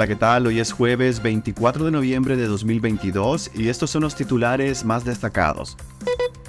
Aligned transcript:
Hola, 0.00 0.08
¿qué 0.08 0.16
tal? 0.16 0.46
Hoy 0.46 0.58
es 0.60 0.72
jueves 0.72 1.22
24 1.22 1.84
de 1.84 1.90
noviembre 1.90 2.34
de 2.34 2.46
2022 2.46 3.50
y 3.54 3.68
estos 3.68 3.90
son 3.90 4.00
los 4.00 4.14
titulares 4.14 4.82
más 4.82 5.04
destacados. 5.04 5.76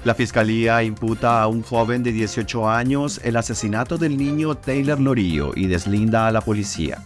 La 0.05 0.15
fiscalía 0.15 0.81
imputa 0.83 1.41
a 1.41 1.47
un 1.49 1.61
joven 1.61 2.01
de 2.01 2.13
18 2.13 2.69
años 2.69 3.19
el 3.25 3.35
asesinato 3.35 3.97
del 3.97 4.15
niño 4.15 4.55
Taylor 4.55 5.01
Lorillo 5.01 5.51
y 5.53 5.67
deslinda 5.67 6.27
a 6.27 6.31
la 6.31 6.39
policía. 6.39 7.03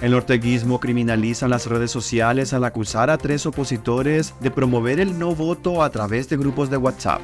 El 0.00 0.14
orteguismo 0.14 0.78
criminaliza 0.78 1.48
las 1.48 1.66
redes 1.66 1.90
sociales 1.90 2.52
al 2.52 2.62
acusar 2.62 3.10
a 3.10 3.18
tres 3.18 3.44
opositores 3.44 4.32
de 4.38 4.52
promover 4.52 5.00
el 5.00 5.18
no 5.18 5.34
voto 5.34 5.82
a 5.82 5.90
través 5.90 6.28
de 6.28 6.36
grupos 6.36 6.70
de 6.70 6.76
WhatsApp. 6.76 7.20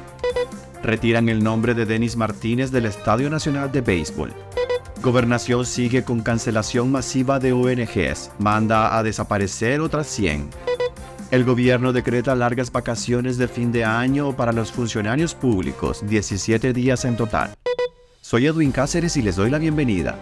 Retiran 0.83 1.29
el 1.29 1.41
nombre 1.41 1.73
de 1.73 1.85
Denis 1.85 2.17
Martínez 2.17 2.69
del 2.69 2.85
Estadio 2.85 3.29
Nacional 3.29 3.71
de 3.71 3.79
Béisbol. 3.79 4.33
Gobernación 5.01 5.65
sigue 5.65 6.03
con 6.03 6.21
cancelación 6.21 6.91
masiva 6.91 7.39
de 7.39 7.53
ONGs. 7.53 8.31
Manda 8.37 8.95
a 8.95 9.01
desaparecer 9.01 9.81
otras 9.81 10.05
100. 10.05 10.47
El 11.31 11.43
gobierno 11.43 11.91
decreta 11.91 12.35
largas 12.35 12.71
vacaciones 12.71 13.39
de 13.39 13.47
fin 13.47 13.71
de 13.71 13.83
año 13.83 14.35
para 14.35 14.51
los 14.51 14.71
funcionarios 14.71 15.33
públicos, 15.33 16.07
17 16.07 16.71
días 16.73 17.03
en 17.05 17.17
total. 17.17 17.51
Soy 18.21 18.45
Edwin 18.45 18.71
Cáceres 18.71 19.17
y 19.17 19.23
les 19.23 19.37
doy 19.37 19.49
la 19.49 19.57
bienvenida. 19.57 20.19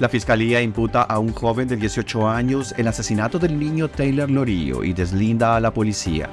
La 0.00 0.08
fiscalía 0.08 0.62
imputa 0.62 1.02
a 1.02 1.18
un 1.18 1.34
joven 1.34 1.68
de 1.68 1.76
18 1.76 2.28
años 2.28 2.74
el 2.78 2.88
asesinato 2.88 3.38
del 3.38 3.58
niño 3.58 3.88
Taylor 3.88 4.30
Lorillo 4.30 4.84
y 4.84 4.94
deslinda 4.94 5.54
a 5.54 5.60
la 5.60 5.74
policía. 5.74 6.30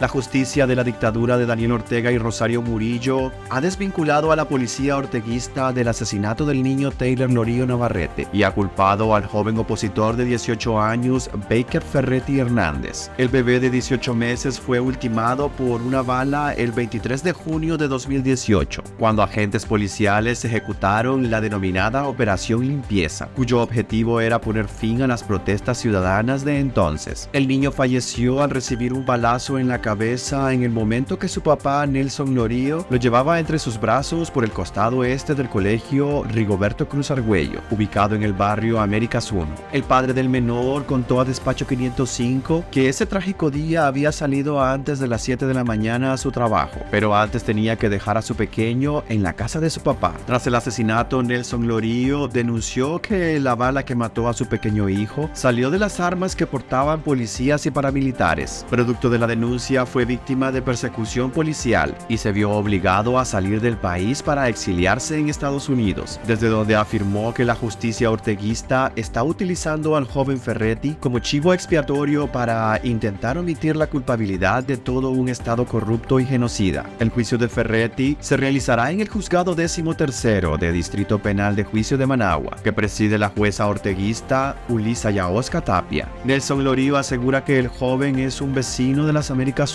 La 0.00 0.08
justicia 0.08 0.66
de 0.66 0.74
la 0.74 0.82
dictadura 0.82 1.36
de 1.36 1.44
Daniel 1.44 1.72
Ortega 1.72 2.10
y 2.10 2.16
Rosario 2.16 2.62
Murillo 2.62 3.32
ha 3.50 3.60
desvinculado 3.60 4.32
a 4.32 4.36
la 4.36 4.46
policía 4.46 4.96
orteguista 4.96 5.74
del 5.74 5.88
asesinato 5.88 6.46
del 6.46 6.62
niño 6.62 6.90
Taylor 6.90 7.30
Lorillo 7.30 7.66
Navarrete 7.66 8.26
y 8.32 8.42
ha 8.44 8.50
culpado 8.50 9.14
al 9.14 9.26
joven 9.26 9.58
opositor 9.58 10.16
de 10.16 10.24
18 10.24 10.80
años 10.80 11.28
Baker 11.50 11.82
Ferretti 11.82 12.38
Hernández. 12.38 13.10
El 13.18 13.28
bebé 13.28 13.60
de 13.60 13.68
18 13.68 14.14
meses 14.14 14.58
fue 14.58 14.80
ultimado 14.80 15.50
por 15.50 15.82
una 15.82 16.00
bala 16.00 16.54
el 16.54 16.72
23 16.72 17.22
de 17.22 17.32
junio 17.34 17.76
de 17.76 17.86
2018, 17.86 18.82
cuando 18.98 19.22
agentes 19.22 19.66
policiales 19.66 20.42
ejecutaron 20.46 21.30
la 21.30 21.42
denominada 21.42 22.08
Operación 22.08 22.66
Limpieza, 22.66 23.28
cuyo 23.36 23.60
objetivo 23.60 24.22
era 24.22 24.40
poner 24.40 24.66
fin 24.66 25.02
a 25.02 25.06
las 25.06 25.22
protestas 25.22 25.76
ciudadanas 25.76 26.42
de 26.42 26.58
entonces. 26.58 27.28
El 27.34 27.46
niño 27.46 27.70
falleció 27.70 28.42
al 28.42 28.48
recibir 28.48 28.94
un 28.94 29.04
balazo 29.04 29.58
en 29.58 29.68
la 29.68 29.82
cabeza 29.82 29.89
en 29.90 30.62
el 30.62 30.70
momento 30.70 31.18
que 31.18 31.26
su 31.26 31.40
papá 31.40 31.84
Nelson 31.84 32.32
Lorío 32.34 32.86
lo 32.88 32.96
llevaba 32.96 33.40
entre 33.40 33.58
sus 33.58 33.80
brazos 33.80 34.30
por 34.30 34.44
el 34.44 34.52
costado 34.52 35.02
este 35.02 35.34
del 35.34 35.48
colegio 35.48 36.22
Rigoberto 36.22 36.88
Cruz 36.88 37.10
Argüello, 37.10 37.60
ubicado 37.72 38.14
en 38.14 38.22
el 38.22 38.32
barrio 38.32 38.80
Américas 38.80 39.32
1. 39.32 39.48
El 39.72 39.82
padre 39.82 40.12
del 40.12 40.28
menor 40.28 40.86
contó 40.86 41.20
a 41.20 41.24
Despacho 41.24 41.66
505 41.66 42.66
que 42.70 42.88
ese 42.88 43.04
trágico 43.04 43.50
día 43.50 43.88
había 43.88 44.12
salido 44.12 44.62
antes 44.62 45.00
de 45.00 45.08
las 45.08 45.22
7 45.22 45.46
de 45.46 45.54
la 45.54 45.64
mañana 45.64 46.12
a 46.12 46.18
su 46.18 46.30
trabajo, 46.30 46.78
pero 46.92 47.16
antes 47.16 47.42
tenía 47.42 47.74
que 47.74 47.88
dejar 47.88 48.16
a 48.16 48.22
su 48.22 48.36
pequeño 48.36 49.02
en 49.08 49.24
la 49.24 49.32
casa 49.32 49.58
de 49.58 49.70
su 49.70 49.80
papá. 49.80 50.14
Tras 50.24 50.46
el 50.46 50.54
asesinato, 50.54 51.20
Nelson 51.20 51.66
Lorío 51.66 52.28
denunció 52.28 53.02
que 53.02 53.40
la 53.40 53.56
bala 53.56 53.84
que 53.84 53.96
mató 53.96 54.28
a 54.28 54.34
su 54.34 54.46
pequeño 54.46 54.88
hijo 54.88 55.28
salió 55.32 55.68
de 55.68 55.80
las 55.80 55.98
armas 55.98 56.36
que 56.36 56.46
portaban 56.46 57.00
policías 57.02 57.66
y 57.66 57.72
paramilitares. 57.72 58.64
Producto 58.70 59.10
de 59.10 59.18
la 59.18 59.26
denuncia, 59.26 59.79
fue 59.86 60.04
víctima 60.04 60.52
de 60.52 60.62
persecución 60.62 61.30
policial 61.30 61.96
y 62.08 62.18
se 62.18 62.32
vio 62.32 62.50
obligado 62.50 63.18
a 63.18 63.24
salir 63.24 63.60
del 63.60 63.76
país 63.76 64.22
para 64.22 64.48
exiliarse 64.48 65.18
en 65.18 65.28
Estados 65.28 65.68
Unidos, 65.68 66.20
desde 66.26 66.48
donde 66.48 66.76
afirmó 66.76 67.34
que 67.34 67.44
la 67.44 67.54
justicia 67.54 68.10
orteguista 68.10 68.92
está 68.96 69.22
utilizando 69.22 69.96
al 69.96 70.04
joven 70.04 70.38
Ferretti 70.38 70.96
como 71.00 71.18
chivo 71.18 71.54
expiatorio 71.54 72.26
para 72.30 72.80
intentar 72.84 73.38
omitir 73.38 73.76
la 73.76 73.86
culpabilidad 73.86 74.64
de 74.64 74.76
todo 74.76 75.10
un 75.10 75.28
Estado 75.28 75.64
corrupto 75.64 76.20
y 76.20 76.26
genocida. 76.26 76.86
El 76.98 77.10
juicio 77.10 77.38
de 77.38 77.48
Ferretti 77.48 78.16
se 78.20 78.36
realizará 78.36 78.90
en 78.90 79.00
el 79.00 79.08
juzgado 79.08 79.54
décimo 79.54 79.94
tercero 79.94 80.56
de 80.56 80.72
Distrito 80.72 81.18
Penal 81.18 81.56
de 81.56 81.64
Juicio 81.64 81.98
de 81.98 82.06
Managua, 82.06 82.56
que 82.62 82.72
preside 82.72 83.18
la 83.18 83.28
jueza 83.28 83.66
orteguista 83.66 84.56
Ulisa 84.68 85.10
Yaosca 85.10 85.60
Tapia. 85.60 86.08
Nelson 86.24 86.64
Lorío 86.64 86.96
asegura 86.96 87.44
que 87.44 87.58
el 87.58 87.68
joven 87.68 88.18
es 88.18 88.40
un 88.40 88.54
vecino 88.54 89.06
de 89.06 89.12
las 89.12 89.30
Américas 89.30 89.69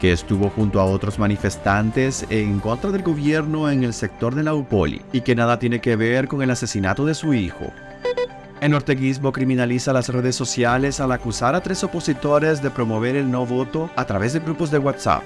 que 0.00 0.12
estuvo 0.12 0.48
junto 0.50 0.80
a 0.80 0.84
otros 0.84 1.18
manifestantes 1.18 2.24
en 2.30 2.60
contra 2.60 2.90
del 2.90 3.02
gobierno 3.02 3.68
en 3.70 3.82
el 3.82 3.92
sector 3.92 4.34
de 4.34 4.44
la 4.44 4.54
UPOLI 4.54 5.02
y 5.12 5.22
que 5.22 5.34
nada 5.34 5.58
tiene 5.58 5.80
que 5.80 5.96
ver 5.96 6.28
con 6.28 6.42
el 6.42 6.50
asesinato 6.50 7.04
de 7.04 7.14
su 7.14 7.34
hijo. 7.34 7.72
El 8.60 8.74
orteguismo 8.74 9.32
criminaliza 9.32 9.92
las 9.92 10.08
redes 10.08 10.36
sociales 10.36 11.00
al 11.00 11.12
acusar 11.12 11.54
a 11.54 11.62
tres 11.62 11.82
opositores 11.82 12.62
de 12.62 12.70
promover 12.70 13.16
el 13.16 13.30
no 13.30 13.44
voto 13.44 13.90
a 13.96 14.04
través 14.04 14.34
de 14.34 14.40
grupos 14.40 14.70
de 14.70 14.78
WhatsApp. 14.78 15.22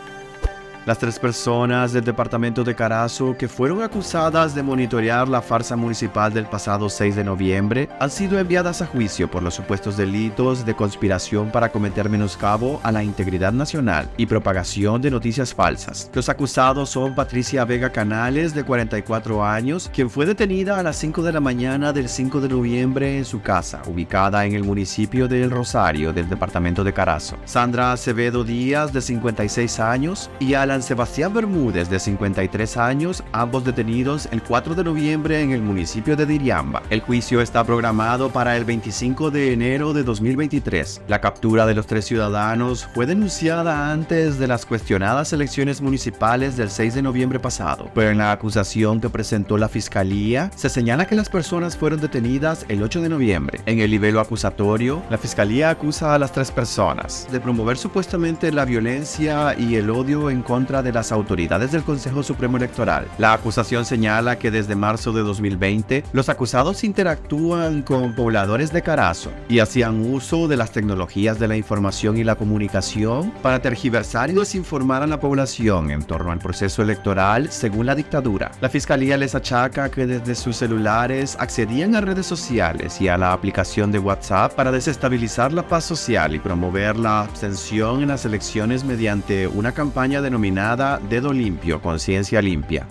Las 0.87 0.99
tres 0.99 1.19
personas 1.19 1.95
del 1.95 2.05
departamento 2.05 2.63
de 2.63 2.75
Carazo 2.75 3.35
que 3.39 3.49
fueron 3.49 3.83
acusadas 3.83 4.55
de 4.55 4.63
monitorear 4.63 5.27
la 5.27 5.41
farsa 5.41 5.77
municipal 5.77 6.31
del 6.31 6.45
pasado 6.45 6.91
6 6.91 7.17
de 7.17 7.25
noviembre 7.25 7.89
han 8.01 8.11
sido 8.11 8.39
enviadas 8.39 8.83
a 8.83 8.87
juicio 8.87 9.31
por 9.31 9.43
los 9.43 9.55
supuestos 9.55 9.97
delitos 9.97 10.67
de 10.67 10.77
conspiración 10.77 11.51
para 11.51 11.73
cometer 11.73 12.11
menoscabo 12.11 12.81
a 12.83 12.93
la 12.93 13.03
integridad 13.03 13.55
nacional 13.55 14.11
y 14.19 14.27
propagación 14.27 15.01
de 15.01 15.11
noticias 15.11 15.55
falsas. 15.55 16.11
Los 16.13 16.29
acusados 16.29 16.91
son 16.91 17.15
Patricia 17.15 17.65
Vega 17.65 17.89
Canales, 17.89 18.55
de 18.55 18.65
44 18.65 19.43
años, 19.43 19.91
quien 19.91 20.11
fue 20.11 20.27
detenida 20.27 20.79
a 20.79 20.83
las 20.83 20.97
5 20.97 21.23
de 21.23 21.33
la 21.33 21.41
mañana 21.41 21.95
del 21.95 22.11
5 22.11 22.43
de 22.43 22.51
noviembre 22.51 23.17
en 23.17 23.25
su 23.25 23.41
casa, 23.41 23.81
ubicada 23.87 24.45
en 24.45 24.53
el 24.53 24.65
municipio 24.65 25.29
de 25.29 25.45
El 25.45 25.51
Rosario 25.51 26.13
del 26.13 26.29
departamento 26.29 26.85
de 26.85 26.93
Carazo. 26.93 27.39
Sandra 27.47 27.93
Acevedo 27.93 28.45
Díaz, 28.45 28.93
de 28.93 29.01
56 29.01 29.81
años, 29.81 30.31
y 30.39 30.53
Alan 30.53 30.74
Sebastián 30.83 31.33
Bermúdez, 31.33 31.89
de 31.89 31.99
53 31.99 32.77
años, 32.77 33.23
ambos 33.33 33.65
detenidos 33.65 34.29
el 34.33 34.43
4 34.43 34.75
de 34.75 34.85
noviembre 34.85 35.41
en 35.41 35.53
el 35.53 35.63
municipio 35.63 36.17
de 36.17 36.27
Diriamba. 36.27 36.83
El 36.91 37.01
juicio 37.01 37.41
está 37.41 37.65
programado 37.65 38.31
para 38.31 38.57
el 38.57 38.65
25 38.65 39.31
de 39.31 39.53
enero 39.53 39.93
de 39.93 40.03
2023. 40.03 41.03
La 41.09 41.21
captura 41.21 41.67
de 41.67 41.75
los 41.75 41.87
tres 41.87 42.05
ciudadanos 42.05 42.89
fue 42.95 43.07
denunciada 43.07 43.93
antes 43.93 44.39
de 44.39 44.47
las 44.47 44.67
cuestionadas 44.67 45.33
elecciones 45.33 45.81
municipales 45.81 46.57
del 46.57 46.71
6 46.71 46.95
de 46.95 47.03
noviembre 47.03 47.39
pasado, 47.39 47.91
pero 47.95 48.11
en 48.11 48.19
la 48.19 48.33
acusación 48.33 49.01
que 49.01 49.11
presentó 49.11 49.59
la 49.59 49.69
fiscalía 49.69 50.51
se 50.57 50.69
señala 50.69 51.07
que 51.07 51.15
las 51.15 51.29
personas 51.29 51.77
fueron 51.77 52.01
detenidas 52.01 52.67
el 52.69 52.83
8 52.83 53.01
de 53.03 53.09
noviembre. 53.09 53.61
En 53.67 53.81
el 53.81 53.91
nivel 53.91 54.19
acusatorio, 54.19 55.03
la 55.11 55.19
fiscalía 55.19 55.71
acusa 55.71 56.15
a 56.15 56.19
las 56.19 56.33
tres 56.33 56.51
personas 56.51 57.29
de 57.31 57.41
promover 57.41 57.77
supuestamente 57.77 58.51
la 58.51 58.65
violencia 58.65 59.55
y 59.59 59.77
el 59.77 59.91
odio 59.91 60.31
en 60.31 60.43
contra 60.43 60.64
de 60.65 60.93
las 60.93 61.13
autoridades 61.13 61.73
del 61.73 61.83
Consejo 61.83 62.23
Supremo 62.23 62.57
Electoral. 62.57 63.07
La 63.19 63.35
acusación 63.35 63.85
señala 63.85 64.39
que 64.39 64.51
desde 64.51 64.75
marzo 64.75 65.13
de 65.13 65.21
2020 65.21 66.05
los 66.15 66.31
acusados 66.31 66.85
interactúan 66.85 67.83
con 67.83 68.15
pobladores 68.15 68.73
de 68.73 68.81
Carazo 68.81 69.31
y 69.47 69.59
hacían 69.59 70.01
uso 70.01 70.49
de 70.49 70.57
las 70.57 70.73
tecnologías 70.73 71.39
de 71.39 71.49
la 71.49 71.57
información 71.57 72.17
y 72.17 72.25
la 72.25 72.37
comunicación 72.37 73.31
para 73.43 73.61
tergiversar 73.61 74.31
y 74.31 74.33
desinformar 74.33 75.03
a 75.03 75.07
la 75.07 75.21
población 75.21 75.91
en 75.91 76.03
torno 76.03 76.33
al 76.33 76.39
proceso 76.39 76.81
electoral 76.81 77.51
según 77.51 77.85
la 77.85 77.95
dictadura. 77.95 78.51
La 78.63 78.71
fiscalía 78.71 79.19
les 79.19 79.35
achaca 79.35 79.91
que 79.91 80.07
desde 80.07 80.35
sus 80.35 80.57
celulares 80.57 81.37
accedían 81.39 81.95
a 81.95 82.01
redes 82.01 82.25
sociales 82.25 83.03
y 83.03 83.09
a 83.09 83.19
la 83.19 83.35
aplicación 83.35 83.93
de 83.93 83.99
WhatsApp 83.99 84.55
para 84.55 84.73
desestabilizar 84.73 85.53
la 85.53 85.69
paz 85.69 85.85
social 85.85 86.35
y 86.35 86.39
promover 86.39 86.97
la 86.97 87.21
abstención 87.21 88.01
en 88.01 88.09
las 88.09 88.25
elecciones 88.25 88.83
mediante 88.83 89.47
una 89.47 89.73
campaña 89.73 90.23
denominada 90.23 90.54
Dedo 90.55 91.33
Limpio, 91.33 91.83
Conciencia 91.83 92.41
Limpia. 92.41 92.87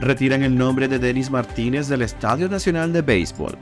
Retiran 0.00 0.42
el 0.42 0.56
nombre 0.56 0.88
de 0.88 0.98
Denis 0.98 1.30
Martínez 1.30 1.86
del 1.88 2.00
Estadio 2.00 2.48
Nacional 2.48 2.94
de 2.94 3.02
Béisbol. 3.02 3.58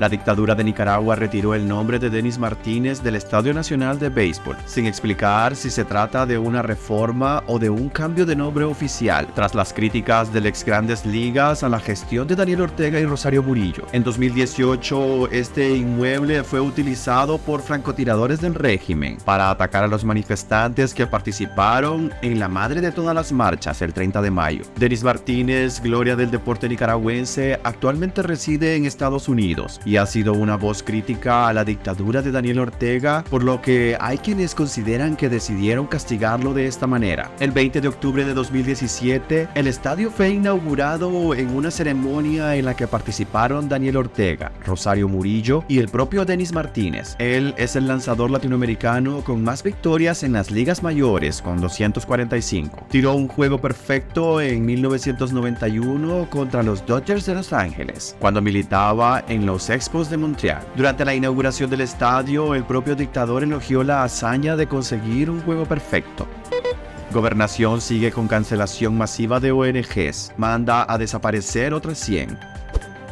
La 0.00 0.08
dictadura 0.08 0.54
de 0.54 0.64
Nicaragua 0.64 1.14
retiró 1.14 1.54
el 1.54 1.68
nombre 1.68 2.00
de 2.00 2.10
Denis 2.10 2.38
Martínez 2.38 3.02
del 3.02 3.14
Estadio 3.14 3.54
Nacional 3.54 3.98
de 3.98 4.08
Béisbol, 4.08 4.56
sin 4.66 4.86
explicar 4.86 5.54
si 5.54 5.70
se 5.70 5.84
trata 5.84 6.26
de 6.26 6.36
una 6.36 6.62
reforma 6.62 7.44
o 7.46 7.60
de 7.60 7.70
un 7.70 7.88
cambio 7.88 8.26
de 8.26 8.34
nombre 8.34 8.64
oficial, 8.64 9.28
tras 9.34 9.54
las 9.54 9.72
críticas 9.72 10.32
del 10.32 10.46
ex 10.46 10.64
Grandes 10.64 11.06
Ligas 11.06 11.62
a 11.62 11.68
la 11.68 11.78
gestión 11.78 12.26
de 12.26 12.34
Daniel 12.34 12.62
Ortega 12.62 12.98
y 12.98 13.04
Rosario 13.04 13.42
Murillo. 13.42 13.86
En 13.92 14.02
2018, 14.02 15.30
este 15.30 15.76
inmueble 15.76 16.42
fue 16.42 16.60
utilizado 16.60 17.38
por 17.38 17.62
francotiradores 17.62 18.40
del 18.40 18.54
régimen 18.54 19.18
para 19.24 19.50
atacar 19.50 19.84
a 19.84 19.88
los 19.88 20.04
manifestantes 20.04 20.92
que 20.92 21.06
participaron 21.06 22.12
en 22.22 22.40
la 22.40 22.48
madre 22.48 22.80
de 22.80 22.90
todas 22.90 23.14
las 23.14 23.30
marchas 23.30 23.80
el 23.82 23.92
30 23.92 24.22
de 24.22 24.30
mayo. 24.30 24.64
Denis 24.76 25.04
Martínez, 25.04 25.80
gloria 25.80 26.16
del 26.16 26.32
deporte 26.32 26.68
nicaragüense, 26.68 27.60
actualmente 27.62 28.22
reside 28.22 28.74
en 28.74 28.86
Estados 28.86 29.28
Unidos 29.28 29.80
y 29.84 29.96
ha 29.96 30.06
sido 30.06 30.32
una 30.32 30.56
voz 30.56 30.82
crítica 30.82 31.48
a 31.48 31.52
la 31.52 31.64
dictadura 31.64 32.22
de 32.22 32.32
Daniel 32.32 32.60
Ortega, 32.60 33.24
por 33.28 33.42
lo 33.42 33.60
que 33.60 33.96
hay 34.00 34.18
quienes 34.18 34.54
consideran 34.54 35.16
que 35.16 35.28
decidieron 35.28 35.86
castigarlo 35.86 36.54
de 36.54 36.66
esta 36.66 36.86
manera. 36.86 37.30
El 37.40 37.50
20 37.50 37.80
de 37.80 37.88
octubre 37.88 38.24
de 38.24 38.34
2017, 38.34 39.48
el 39.54 39.66
estadio 39.66 40.10
fue 40.10 40.30
inaugurado 40.30 41.34
en 41.34 41.54
una 41.54 41.70
ceremonia 41.70 42.56
en 42.56 42.64
la 42.64 42.74
que 42.74 42.86
participaron 42.86 43.68
Daniel 43.68 43.96
Ortega, 43.96 44.52
Rosario 44.64 45.08
Murillo 45.08 45.64
y 45.68 45.78
el 45.78 45.88
propio 45.88 46.24
Denis 46.24 46.52
Martínez. 46.52 47.16
Él 47.18 47.54
es 47.56 47.76
el 47.76 47.86
lanzador 47.86 48.30
latinoamericano 48.30 49.22
con 49.22 49.42
más 49.42 49.62
victorias 49.62 50.22
en 50.22 50.32
las 50.32 50.50
ligas 50.50 50.82
mayores, 50.82 51.42
con 51.42 51.60
245. 51.60 52.86
Tiró 52.90 53.14
un 53.14 53.28
juego 53.28 53.60
perfecto 53.60 54.40
en 54.40 54.64
1991 54.64 56.28
contra 56.30 56.62
los 56.62 56.84
Dodgers 56.86 57.26
de 57.26 57.34
Los 57.34 57.52
Ángeles, 57.52 58.16
cuando 58.20 58.40
militaba 58.40 59.24
en 59.28 59.46
los 59.46 59.70
Expos 59.74 60.08
de 60.08 60.16
Montreal. 60.16 60.64
Durante 60.76 61.04
la 61.04 61.16
inauguración 61.16 61.68
del 61.68 61.80
estadio, 61.80 62.54
el 62.54 62.62
propio 62.62 62.94
dictador 62.94 63.42
elogió 63.42 63.82
la 63.82 64.04
hazaña 64.04 64.54
de 64.54 64.68
conseguir 64.68 65.28
un 65.28 65.42
juego 65.42 65.64
perfecto. 65.64 66.28
Gobernación 67.12 67.80
sigue 67.80 68.12
con 68.12 68.28
cancelación 68.28 68.96
masiva 68.96 69.40
de 69.40 69.50
ONGs, 69.50 70.32
manda 70.36 70.86
a 70.88 70.96
desaparecer 70.96 71.74
otras 71.74 71.98
100. 71.98 72.38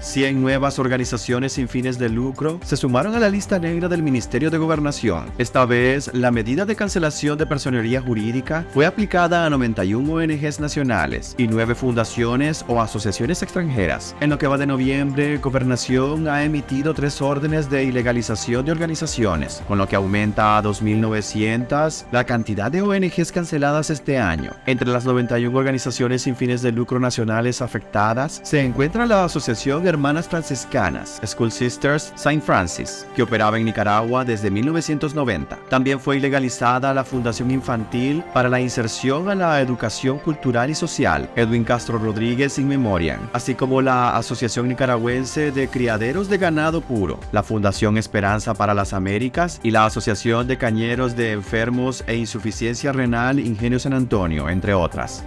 100 0.03 0.43
nuevas 0.43 0.79
organizaciones 0.79 1.53
sin 1.53 1.69
fines 1.69 1.99
de 1.99 2.09
lucro 2.09 2.59
se 2.65 2.77
sumaron 2.77 3.15
a 3.15 3.21
la 3.21 3.31
lista 3.31 3.59
negra 3.59 3.89
del 3.89 4.03
Ministerio 4.03 4.51
de 4.51 4.59
Gobernación. 4.59 5.27
Esta 5.39 5.65
vez, 5.65 6.13
la 6.13 6.33
medida 6.33 6.65
de 6.65 6.75
cancelación 6.77 7.39
de 7.39 7.47
personería 7.47 8.03
jurídica 8.03 8.67
fue 8.75 8.85
aplicada 8.85 9.47
a 9.47 9.51
91 9.51 10.13
ONGs 10.13 10.59
nacionales 10.59 11.35
y 11.39 11.47
9 11.47 11.77
fundaciones 11.77 12.65
o 12.67 12.81
asociaciones 12.81 13.43
extranjeras. 13.43 14.17
En 14.21 14.31
lo 14.31 14.39
que 14.39 14.49
va 14.49 14.59
de 14.59 14.67
noviembre, 14.67 15.39
Gobernación 15.39 16.29
ha 16.29 16.45
emitido 16.45 16.95
tres 16.95 17.23
órdenes 17.23 17.71
de 17.71 17.85
ilegalización 17.85 18.65
de 18.65 18.73
organizaciones, 18.73 19.63
con 19.69 19.79
lo 19.79 19.87
que 19.87 19.97
aumenta 19.97 20.59
a 20.59 20.63
2.900 20.63 22.07
la 22.11 22.25
cantidad 22.25 22.71
de 22.73 22.83
ONGs 22.83 23.31
canceladas 23.31 23.91
este 23.91 24.19
año. 24.19 24.53
Entre 24.67 24.89
las 24.89 25.05
91 25.05 25.57
organizaciones 25.57 26.23
sin 26.23 26.35
fines 26.35 26.61
de 26.63 26.73
lucro 26.73 26.99
nacionales 26.99 27.63
afectadas 27.63 28.41
se 28.43 28.61
encuentra 28.61 29.07
la 29.07 29.25
Asociación 29.25 29.85
Hermanas 29.93 30.29
Franciscanas, 30.29 31.21
School 31.25 31.53
Sisters 31.53 32.13
St. 32.17 32.41
Francis, 32.41 33.07
que 33.15 33.23
operaba 33.23 33.59
en 33.59 33.65
Nicaragua 33.65 34.25
desde 34.25 34.51
1990. 34.51 35.59
También 35.69 36.01
fue 36.01 36.17
ilegalizada 36.17 36.95
la 36.95 37.05
Fundación 37.05 37.51
Infantil 37.51 38.25
para 38.33 38.49
la 38.49 38.61
Inserción 38.61 39.29
a 39.29 39.35
la 39.35 39.61
Educación 39.61 40.19
Cultural 40.19 40.71
y 40.71 40.75
Social, 40.75 41.31
Edwin 41.37 41.65
Castro 41.65 41.99
Rodríguez 41.99 42.59
In 42.59 42.69
Memoriam, 42.69 43.29
así 43.33 43.55
como 43.55 43.83
la 43.83 44.17
Asociación 44.17 44.69
Nicaragüense 44.69 45.53
de 45.53 45.69
Criaderos 45.69 46.29
de 46.29 46.39
Ganado 46.39 46.81
Puro, 46.81 47.21
la 47.33 47.43
Fundación 47.43 47.99
Esperanza 47.99 48.55
para 48.55 48.75
las 48.75 48.93
Américas 48.93 49.61
y 49.63 49.71
la 49.71 49.87
Asociación 49.87 50.47
de 50.47 50.59
Cañeros 50.59 51.17
de 51.17 51.33
Enfermos 51.33 52.05
e 52.07 52.17
Insuficiencia 52.17 52.93
Renal 52.93 53.39
Ingenio 53.39 53.79
San 53.79 53.93
Antonio, 53.93 54.49
entre 54.49 54.75
otras. 54.75 55.25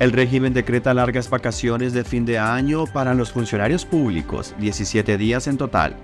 El 0.00 0.10
régimen 0.10 0.52
decreta 0.52 0.92
largas 0.92 1.30
vacaciones 1.30 1.92
de 1.92 2.02
fin 2.02 2.24
de 2.24 2.38
año 2.38 2.84
para 2.86 3.14
los 3.14 3.30
funcionarios 3.30 3.84
públicos, 3.84 4.54
17 4.58 5.16
días 5.16 5.46
en 5.46 5.56
total. 5.56 5.96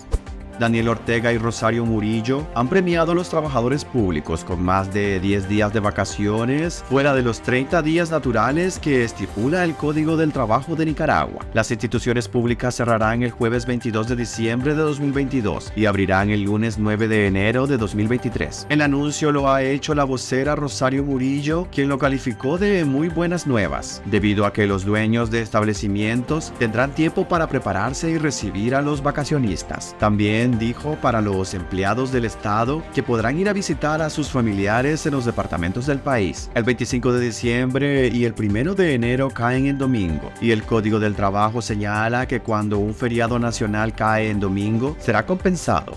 Daniel 0.61 0.89
Ortega 0.89 1.33
y 1.33 1.39
Rosario 1.39 1.87
Murillo 1.87 2.47
han 2.55 2.69
premiado 2.69 3.13
a 3.13 3.15
los 3.15 3.31
trabajadores 3.31 3.87
públicos 3.87 4.45
con 4.45 4.63
más 4.63 4.93
de 4.93 5.19
10 5.19 5.49
días 5.49 5.73
de 5.73 5.81
vacaciones 5.81 6.85
fuera 6.87 7.15
de 7.15 7.23
los 7.23 7.41
30 7.41 7.81
días 7.81 8.11
naturales 8.11 8.79
que 8.79 9.03
estipula 9.03 9.65
el 9.65 9.75
Código 9.75 10.19
del 10.19 10.35
Trabajo 10.35 10.77
de 10.77 10.85
Nicaragua. 10.85 11.47
Las 11.55 11.71
instituciones 11.71 12.29
públicas 12.29 12.77
cerrarán 12.77 13.23
el 13.23 13.31
jueves 13.31 13.65
22 13.65 14.09
de 14.09 14.17
diciembre 14.17 14.75
de 14.75 14.83
2022 14.83 15.73
y 15.75 15.87
abrirán 15.87 16.29
el 16.29 16.43
lunes 16.43 16.79
9 16.79 17.09
de 17.09 17.27
enero 17.27 17.67
de 17.67 17.79
2023. 17.79 18.67
El 18.69 18.83
anuncio 18.83 19.33
lo 19.33 19.51
ha 19.51 19.63
hecho 19.63 19.95
la 19.95 20.05
vocera 20.05 20.57
Rosario 20.57 21.03
Murillo, 21.05 21.69
quien 21.73 21.89
lo 21.89 21.97
calificó 21.97 22.59
de 22.59 22.85
muy 22.85 23.09
buenas 23.09 23.47
nuevas, 23.47 24.03
debido 24.05 24.45
a 24.45 24.53
que 24.53 24.67
los 24.67 24.85
dueños 24.85 25.31
de 25.31 25.41
establecimientos 25.41 26.53
tendrán 26.59 26.95
tiempo 26.95 27.27
para 27.27 27.49
prepararse 27.49 28.11
y 28.11 28.19
recibir 28.19 28.75
a 28.75 28.83
los 28.83 29.03
vacacionistas. 29.03 29.97
También 29.99 30.50
dijo 30.59 30.97
para 31.01 31.21
los 31.21 31.55
empleados 31.55 32.13
del 32.13 32.25
Estado 32.25 32.83
que 32.95 33.03
podrán 33.03 33.39
ir 33.39 33.49
a 33.49 33.53
visitar 33.53 34.03
a 34.03 34.11
sus 34.11 34.31
familiares 34.31 35.07
en 35.07 35.13
los 35.13 35.25
departamentos 35.25 35.87
del 35.87 35.99
país. 35.99 36.51
El 36.55 36.65
25 36.65 37.13
de 37.13 37.21
diciembre 37.21 38.09
y 38.09 38.25
el 38.25 38.35
1 38.39 38.75
de 38.75 38.95
enero 38.95 39.31
caen 39.31 39.67
en 39.67 39.79
domingo 39.79 40.33
y 40.41 40.51
el 40.51 40.63
Código 40.63 40.99
del 40.99 41.15
Trabajo 41.15 41.63
señala 41.63 42.27
que 42.27 42.41
cuando 42.41 42.79
un 42.79 42.95
feriado 42.95 43.39
nacional 43.39 43.95
cae 43.95 44.31
en 44.31 44.41
domingo 44.41 44.97
será 45.01 45.27
compensado. 45.27 45.97